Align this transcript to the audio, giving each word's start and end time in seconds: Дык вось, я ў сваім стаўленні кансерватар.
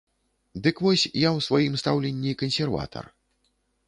Дык 0.67 0.79
вось, 0.85 1.03
я 1.23 1.29
ў 1.37 1.45
сваім 1.47 1.75
стаўленні 1.81 2.33
кансерватар. 2.39 3.05